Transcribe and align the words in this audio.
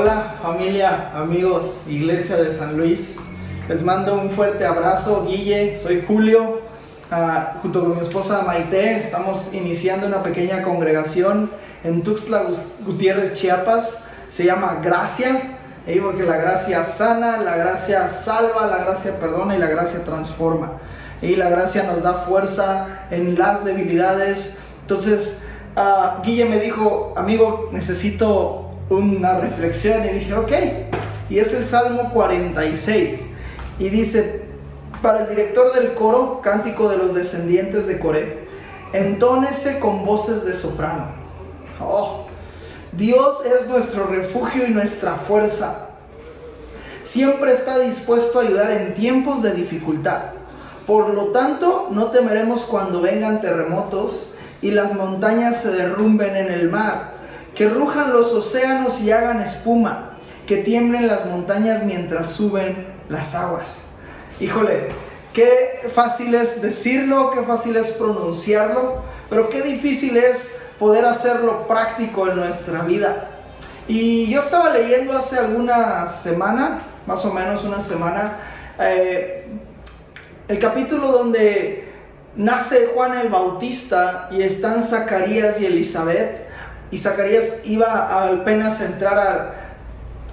Hola 0.00 0.36
familia, 0.40 1.10
amigos, 1.12 1.82
Iglesia 1.88 2.36
de 2.36 2.52
San 2.52 2.76
Luis. 2.76 3.16
Les 3.68 3.82
mando 3.82 4.14
un 4.14 4.30
fuerte 4.30 4.64
abrazo, 4.64 5.26
Guille, 5.26 5.76
soy 5.76 6.04
Julio, 6.06 6.60
ah, 7.10 7.54
junto 7.60 7.80
con 7.80 7.96
mi 7.96 8.00
esposa 8.00 8.42
Maite. 8.46 9.00
Estamos 9.00 9.52
iniciando 9.54 10.06
una 10.06 10.22
pequeña 10.22 10.62
congregación 10.62 11.50
en 11.82 12.04
Tuxtla 12.04 12.44
Gutiérrez, 12.86 13.34
Chiapas. 13.34 14.04
Se 14.30 14.44
llama 14.44 14.78
Gracia, 14.84 15.58
porque 16.00 16.22
la 16.22 16.36
gracia 16.36 16.84
sana, 16.84 17.38
la 17.38 17.56
gracia 17.56 18.08
salva, 18.08 18.68
la 18.68 18.84
gracia 18.84 19.18
perdona 19.18 19.56
y 19.56 19.58
la 19.58 19.68
gracia 19.68 20.04
transforma. 20.04 20.74
Y 21.22 21.34
la 21.34 21.48
gracia 21.48 21.82
nos 21.82 22.04
da 22.04 22.22
fuerza 22.24 23.06
en 23.10 23.36
las 23.36 23.64
debilidades. 23.64 24.58
Entonces, 24.82 25.42
uh, 25.76 26.22
Guille 26.22 26.44
me 26.44 26.60
dijo, 26.60 27.14
amigo, 27.16 27.70
necesito 27.72 28.67
una 28.90 29.38
reflexión 29.40 30.04
y 30.04 30.18
dije, 30.18 30.34
ok, 30.34 30.52
y 31.30 31.38
es 31.38 31.54
el 31.54 31.66
Salmo 31.66 32.10
46. 32.12 33.20
Y 33.78 33.88
dice, 33.90 34.42
para 35.02 35.22
el 35.22 35.28
director 35.28 35.72
del 35.74 35.94
coro, 35.94 36.40
cántico 36.42 36.88
de 36.88 36.96
los 36.96 37.14
descendientes 37.14 37.86
de 37.86 37.98
Coré, 37.98 38.48
entónese 38.92 39.78
con 39.78 40.04
voces 40.04 40.44
de 40.44 40.54
soprano. 40.54 41.06
Oh, 41.80 42.26
Dios 42.92 43.44
es 43.44 43.68
nuestro 43.68 44.06
refugio 44.06 44.66
y 44.66 44.70
nuestra 44.70 45.14
fuerza. 45.14 45.90
Siempre 47.04 47.52
está 47.52 47.78
dispuesto 47.78 48.38
a 48.38 48.42
ayudar 48.42 48.70
en 48.72 48.94
tiempos 48.94 49.42
de 49.42 49.52
dificultad. 49.52 50.22
Por 50.86 51.10
lo 51.10 51.26
tanto, 51.26 51.88
no 51.90 52.06
temeremos 52.06 52.62
cuando 52.62 53.00
vengan 53.00 53.40
terremotos 53.40 54.34
y 54.62 54.70
las 54.70 54.94
montañas 54.94 55.62
se 55.62 55.70
derrumben 55.72 56.34
en 56.34 56.50
el 56.50 56.70
mar 56.70 57.17
que 57.58 57.68
rujan 57.68 58.12
los 58.12 58.32
océanos 58.32 59.00
y 59.00 59.10
hagan 59.10 59.40
espuma, 59.40 60.10
que 60.46 60.58
tiemblen 60.58 61.08
las 61.08 61.26
montañas 61.26 61.82
mientras 61.82 62.30
suben 62.30 62.86
las 63.08 63.34
aguas. 63.34 63.86
Híjole, 64.38 64.92
qué 65.32 65.90
fácil 65.92 66.36
es 66.36 66.62
decirlo, 66.62 67.32
qué 67.32 67.42
fácil 67.42 67.74
es 67.74 67.88
pronunciarlo, 67.88 69.02
pero 69.28 69.50
qué 69.50 69.62
difícil 69.62 70.16
es 70.16 70.60
poder 70.78 71.04
hacerlo 71.04 71.66
práctico 71.66 72.28
en 72.28 72.36
nuestra 72.36 72.82
vida. 72.82 73.28
Y 73.88 74.30
yo 74.30 74.40
estaba 74.40 74.70
leyendo 74.70 75.18
hace 75.18 75.40
alguna 75.40 76.08
semana, 76.08 76.82
más 77.06 77.24
o 77.24 77.34
menos 77.34 77.64
una 77.64 77.82
semana, 77.82 78.36
eh, 78.78 79.48
el 80.46 80.60
capítulo 80.60 81.10
donde 81.10 81.92
nace 82.36 82.90
Juan 82.94 83.18
el 83.18 83.30
Bautista 83.30 84.28
y 84.30 84.42
están 84.42 84.80
Zacarías 84.80 85.60
y 85.60 85.66
Elizabeth 85.66 86.47
y 86.90 86.98
Zacarías 86.98 87.60
iba 87.64 88.28
apenas 88.28 88.80
a 88.80 88.86
entrar 88.86 89.18
a 89.18 89.54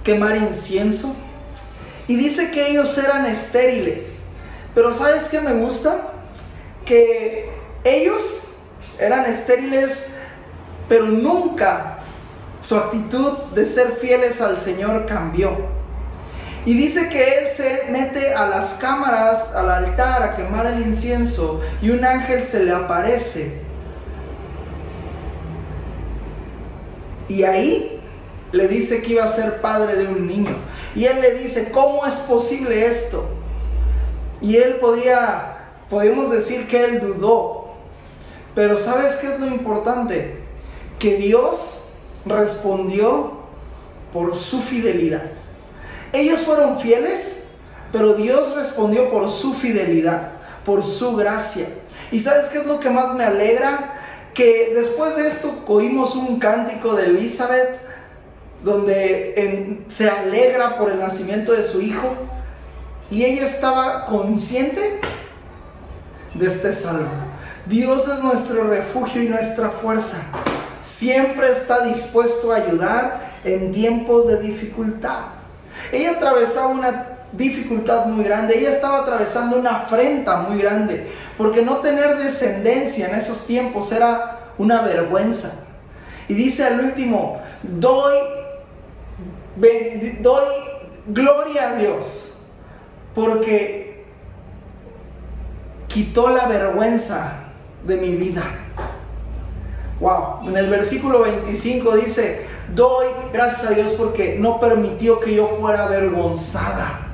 quemar 0.02 0.36
incienso. 0.36 1.14
Y 2.08 2.16
dice 2.16 2.50
que 2.50 2.70
ellos 2.70 2.96
eran 2.98 3.26
estériles. 3.26 4.20
Pero 4.74 4.94
¿sabes 4.94 5.24
qué 5.24 5.40
me 5.40 5.52
gusta? 5.52 5.96
Que 6.84 7.50
ellos 7.84 8.44
eran 8.98 9.26
estériles, 9.26 10.14
pero 10.88 11.06
nunca 11.06 11.98
su 12.60 12.76
actitud 12.76 13.32
de 13.54 13.66
ser 13.66 13.96
fieles 14.00 14.40
al 14.40 14.56
Señor 14.58 15.06
cambió. 15.06 15.76
Y 16.64 16.74
dice 16.74 17.08
que 17.08 17.22
él 17.22 17.44
se 17.54 17.86
mete 17.90 18.34
a 18.34 18.48
las 18.48 18.74
cámaras, 18.74 19.52
al 19.54 19.70
altar, 19.70 20.22
a 20.22 20.36
quemar 20.36 20.66
el 20.66 20.80
incienso, 20.80 21.60
y 21.80 21.90
un 21.90 22.04
ángel 22.04 22.44
se 22.44 22.64
le 22.64 22.72
aparece 22.72 23.60
Y 27.28 27.42
ahí 27.42 28.00
le 28.52 28.68
dice 28.68 29.02
que 29.02 29.14
iba 29.14 29.24
a 29.24 29.30
ser 29.30 29.60
padre 29.60 29.96
de 29.96 30.08
un 30.08 30.26
niño. 30.26 30.56
Y 30.94 31.04
él 31.04 31.20
le 31.20 31.34
dice, 31.34 31.70
¿cómo 31.70 32.06
es 32.06 32.14
posible 32.14 32.86
esto? 32.86 33.28
Y 34.40 34.56
él 34.56 34.76
podía, 34.80 35.70
podemos 35.90 36.30
decir 36.30 36.66
que 36.68 36.84
él 36.84 37.00
dudó. 37.00 37.74
Pero 38.54 38.78
¿sabes 38.78 39.16
qué 39.16 39.34
es 39.34 39.40
lo 39.40 39.46
importante? 39.46 40.40
Que 40.98 41.16
Dios 41.16 41.88
respondió 42.24 43.32
por 44.12 44.36
su 44.36 44.62
fidelidad. 44.62 45.24
Ellos 46.12 46.40
fueron 46.42 46.80
fieles, 46.80 47.48
pero 47.92 48.14
Dios 48.14 48.54
respondió 48.54 49.10
por 49.10 49.30
su 49.30 49.54
fidelidad, 49.54 50.32
por 50.64 50.84
su 50.86 51.16
gracia. 51.16 51.66
¿Y 52.10 52.20
sabes 52.20 52.46
qué 52.46 52.58
es 52.58 52.66
lo 52.66 52.80
que 52.80 52.88
más 52.88 53.14
me 53.14 53.24
alegra? 53.24 54.00
Que 54.36 54.72
después 54.74 55.16
de 55.16 55.28
esto 55.28 55.50
oímos 55.66 56.14
un 56.14 56.38
cántico 56.38 56.94
de 56.94 57.06
Elizabeth 57.06 57.80
donde 58.62 59.82
se 59.88 60.10
alegra 60.10 60.76
por 60.76 60.90
el 60.90 61.00
nacimiento 61.00 61.52
de 61.52 61.64
su 61.64 61.80
hijo 61.80 62.14
y 63.08 63.24
ella 63.24 63.46
estaba 63.46 64.04
consciente 64.04 65.00
de 66.34 66.46
este 66.46 66.74
salmo. 66.74 67.08
Dios 67.64 68.06
es 68.08 68.22
nuestro 68.22 68.64
refugio 68.64 69.22
y 69.22 69.28
nuestra 69.28 69.70
fuerza. 69.70 70.18
Siempre 70.82 71.50
está 71.50 71.86
dispuesto 71.86 72.52
a 72.52 72.56
ayudar 72.56 73.38
en 73.42 73.72
tiempos 73.72 74.28
de 74.28 74.40
dificultad. 74.40 75.20
Ella 75.92 76.12
atravesaba 76.12 76.68
una 76.68 77.15
dificultad 77.32 78.06
muy 78.06 78.24
grande. 78.24 78.58
Ella 78.58 78.70
estaba 78.70 79.02
atravesando 79.02 79.58
una 79.58 79.82
afrenta 79.82 80.38
muy 80.38 80.58
grande, 80.58 81.10
porque 81.36 81.62
no 81.62 81.76
tener 81.76 82.18
descendencia 82.18 83.08
en 83.08 83.14
esos 83.16 83.46
tiempos 83.46 83.92
era 83.92 84.52
una 84.58 84.82
vergüenza. 84.82 85.66
Y 86.28 86.34
dice 86.34 86.64
al 86.64 86.80
último, 86.80 87.40
doy, 87.62 88.16
doy 90.20 90.44
gloria 91.06 91.70
a 91.70 91.76
Dios, 91.76 92.38
porque 93.14 94.04
quitó 95.86 96.30
la 96.30 96.46
vergüenza 96.46 97.32
de 97.86 97.96
mi 97.96 98.16
vida. 98.16 98.42
Wow, 100.00 100.48
en 100.48 100.56
el 100.56 100.68
versículo 100.68 101.20
25 101.20 101.96
dice, 101.96 102.46
doy 102.74 103.06
gracias 103.32 103.70
a 103.70 103.74
Dios 103.74 103.92
porque 103.92 104.36
no 104.38 104.60
permitió 104.60 105.20
que 105.20 105.34
yo 105.34 105.56
fuera 105.60 105.84
avergonzada. 105.84 107.05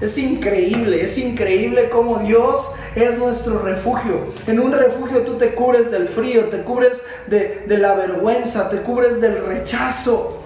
Es 0.00 0.18
increíble, 0.18 1.02
es 1.02 1.16
increíble 1.16 1.88
cómo 1.88 2.18
Dios 2.18 2.72
es 2.94 3.18
nuestro 3.18 3.60
refugio. 3.60 4.26
En 4.46 4.60
un 4.60 4.72
refugio 4.72 5.22
tú 5.22 5.38
te 5.38 5.54
cubres 5.54 5.90
del 5.90 6.08
frío, 6.08 6.46
te 6.46 6.62
cubres 6.62 7.00
de, 7.28 7.64
la 7.78 7.94
vergüenza, 7.94 8.68
te 8.68 8.78
cubres 8.78 9.22
del 9.22 9.42
rechazo. 9.46 10.42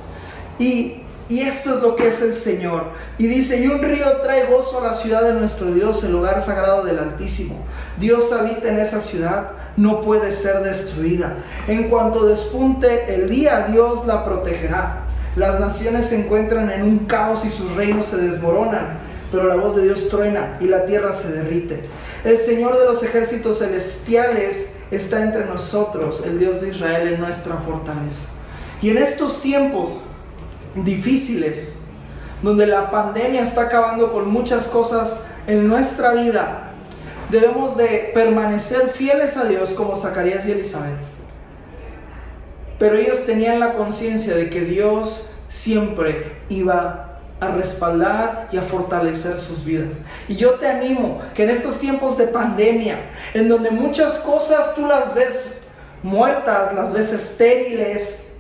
Y, 0.61 1.03
y 1.29 1.41
esto 1.41 1.77
es 1.77 1.83
lo 1.83 1.97
que 1.97 2.09
es 2.09 2.23
el 2.23 2.37
Señor. 2.37 2.85
Y 3.19 3.27
dice, 3.27 3.61
y 3.61 3.67
un 3.67 3.83
río 3.83 4.07
trae 4.23 4.47
gozo 4.47 4.81
a 4.81 4.93
la 4.93 4.95
ciudad 4.95 5.23
de 5.23 5.35
nuestro 5.35 5.67
Dios, 5.73 6.05
el 6.05 6.13
lugar 6.13 6.41
sagrado 6.41 6.85
del 6.85 7.01
Altísimo. 7.01 7.57
Dios 7.99 8.33
habita 8.33 8.69
en 8.69 8.79
esa 8.79 9.01
ciudad, 9.01 9.51
no 9.77 10.03
puede 10.03 10.33
ser 10.33 10.63
destruida. 10.63 11.39
En 11.67 11.89
cuanto 11.89 12.27
despunte 12.27 13.17
el 13.17 13.29
día, 13.29 13.67
Dios 13.67 14.07
la 14.07 14.25
protegerá. 14.25 15.07
Las 15.35 15.59
naciones 15.59 16.07
se 16.07 16.21
encuentran 16.21 16.71
en 16.71 16.83
un 16.83 16.99
caos 17.01 17.45
y 17.45 17.51
sus 17.51 17.75
reinos 17.75 18.07
se 18.07 18.17
desmoronan 18.17 19.10
pero 19.31 19.47
la 19.47 19.57
voz 19.57 19.77
de 19.77 19.85
Dios 19.85 20.09
truena 20.09 20.59
y 20.61 20.65
la 20.65 20.87
tierra 20.87 21.13
se 21.13 21.33
derrite. 21.33 21.81
El 22.25 22.39
Señor 22.39 22.79
de 22.79 22.85
los 22.85 23.03
ejércitos 23.03 23.59
celestiales 23.59 24.75
está 24.91 25.23
entre 25.23 25.47
nosotros, 25.47 26.23
el 26.25 26.39
Dios 26.39 26.61
de 26.61 26.71
Israel 26.71 27.09
en 27.09 27.21
nuestra 27.21 27.57
fortaleza. 27.57 28.29
Y 28.83 28.91
en 28.91 28.99
estos 28.99 29.41
tiempos 29.41 30.01
difíciles, 30.75 31.75
donde 32.43 32.67
la 32.67 32.91
pandemia 32.91 33.43
está 33.43 33.63
acabando 33.63 34.13
con 34.13 34.29
muchas 34.29 34.67
cosas 34.67 35.25
en 35.47 35.69
nuestra 35.69 36.13
vida, 36.15 36.73
debemos 37.31 37.77
de 37.77 38.11
permanecer 38.15 38.89
fieles 38.89 39.37
a 39.37 39.45
Dios 39.45 39.73
como 39.73 39.97
Zacarías 39.97 40.47
y 40.47 40.53
Elizabeth. 40.53 40.99
Pero 42.79 42.97
ellos 42.97 43.27
tenían 43.27 43.61
la 43.61 43.75
conciencia 43.75 44.35
de 44.35 44.49
que 44.49 44.63
Dios 44.63 45.31
siempre 45.49 46.39
iba 46.49 47.10
a 47.41 47.49
respaldar 47.49 48.49
y 48.53 48.59
a 48.59 48.63
fortalecer 48.63 49.39
sus 49.39 49.65
vidas. 49.65 49.97
Y 50.29 50.37
yo 50.37 50.53
te 50.55 50.69
animo 50.69 51.23
que 51.35 51.45
en 51.45 51.51
estos 51.51 51.79
tiempos 51.79 52.19
de 52.19 52.27
pandemia, 52.27 52.97
en 53.33 53.49
donde 53.49 53.71
muchas 53.71 54.19
cosas 54.19 54.75
tú 54.75 54.87
las 54.87 55.15
ves 55.15 55.61
muertas, 56.03 56.75
las 56.75 56.93
ves 56.93 57.13
estériles, 57.13 58.33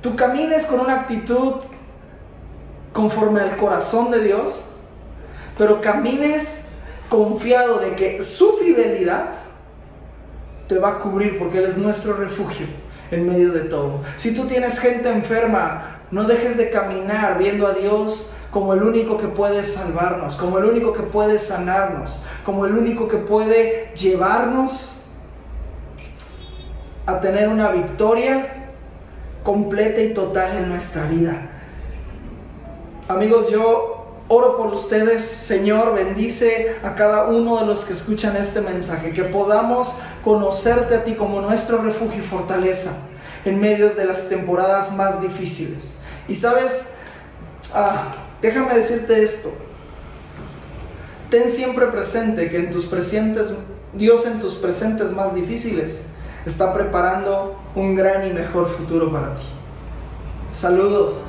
tú 0.00 0.14
camines 0.14 0.66
con 0.66 0.80
una 0.80 1.00
actitud 1.00 1.54
conforme 2.92 3.40
al 3.40 3.56
corazón 3.56 4.12
de 4.12 4.22
Dios, 4.22 4.60
pero 5.58 5.80
camines 5.80 6.66
confiado 7.08 7.80
de 7.80 7.94
que 7.94 8.22
su 8.22 8.56
fidelidad 8.56 9.30
te 10.68 10.78
va 10.78 10.90
a 10.90 10.98
cubrir 11.00 11.38
porque 11.38 11.58
Él 11.58 11.64
es 11.64 11.76
nuestro 11.76 12.14
refugio 12.14 12.66
en 13.10 13.28
medio 13.28 13.52
de 13.52 13.62
todo. 13.62 14.00
Si 14.16 14.34
tú 14.34 14.46
tienes 14.46 14.78
gente 14.78 15.10
enferma, 15.10 15.93
no 16.14 16.22
dejes 16.28 16.56
de 16.56 16.70
caminar 16.70 17.38
viendo 17.38 17.66
a 17.66 17.72
Dios 17.72 18.34
como 18.52 18.72
el 18.72 18.84
único 18.84 19.18
que 19.18 19.26
puede 19.26 19.64
salvarnos, 19.64 20.36
como 20.36 20.58
el 20.58 20.64
único 20.64 20.92
que 20.92 21.02
puede 21.02 21.40
sanarnos, 21.40 22.22
como 22.44 22.66
el 22.66 22.78
único 22.78 23.08
que 23.08 23.16
puede 23.16 23.92
llevarnos 23.96 25.00
a 27.04 27.20
tener 27.20 27.48
una 27.48 27.72
victoria 27.72 28.70
completa 29.42 30.00
y 30.02 30.14
total 30.14 30.56
en 30.56 30.68
nuestra 30.68 31.04
vida. 31.06 31.50
amigos, 33.08 33.50
yo 33.50 34.20
oro 34.28 34.56
por 34.56 34.68
ustedes. 34.68 35.26
Señor, 35.26 35.96
bendice 35.96 36.76
a 36.84 36.94
cada 36.94 37.26
uno 37.26 37.58
de 37.58 37.66
los 37.66 37.86
que 37.86 37.92
escuchan 37.92 38.36
este 38.36 38.60
mensaje. 38.60 39.12
Que 39.12 39.24
podamos 39.24 39.88
conocerte 40.22 40.94
a 40.94 41.04
ti 41.04 41.16
como 41.16 41.40
nuestro 41.40 41.78
refugio 41.78 42.22
y 42.22 42.26
fortaleza 42.26 42.98
en 43.44 43.58
medio 43.58 43.90
de 43.90 44.04
las 44.04 44.28
temporadas 44.28 44.94
más 44.94 45.20
difíciles. 45.20 46.03
Y 46.28 46.34
sabes, 46.34 46.94
ah, 47.74 48.14
déjame 48.40 48.74
decirte 48.74 49.22
esto. 49.22 49.52
Ten 51.30 51.50
siempre 51.50 51.86
presente 51.86 52.50
que 52.50 52.58
en 52.58 52.70
tus 52.70 52.86
presentes, 52.86 53.52
Dios 53.92 54.26
en 54.26 54.40
tus 54.40 54.54
presentes 54.54 55.10
más 55.10 55.34
difíciles 55.34 56.06
está 56.46 56.72
preparando 56.74 57.58
un 57.74 57.94
gran 57.94 58.26
y 58.28 58.32
mejor 58.32 58.70
futuro 58.70 59.10
para 59.10 59.34
ti. 59.34 59.44
Saludos. 60.54 61.23